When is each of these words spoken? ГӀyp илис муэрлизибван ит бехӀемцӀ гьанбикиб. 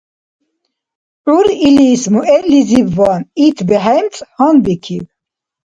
ГӀyp 1.25 1.49
илис 1.67 2.03
муэрлизибван 2.13 3.21
ит 3.45 3.57
бехӀемцӀ 3.67 4.19
гьанбикиб. 4.37 5.05